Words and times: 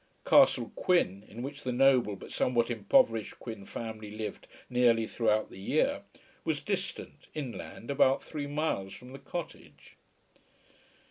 Castle 0.25 0.71
Quin, 0.75 1.23
in 1.29 1.43
which 1.43 1.61
the 1.61 1.71
noble 1.71 2.15
but 2.15 2.31
somewhat 2.31 2.71
impoverished 2.71 3.37
Quin 3.37 3.65
family 3.65 4.09
lived 4.09 4.47
nearly 4.67 5.05
throughout 5.05 5.51
the 5.51 5.59
year, 5.59 6.01
was 6.43 6.59
distant, 6.63 7.27
inland, 7.35 7.91
about 7.91 8.23
three 8.23 8.47
miles 8.47 8.93
from 8.93 9.11
the 9.13 9.19
cottage. 9.19 9.95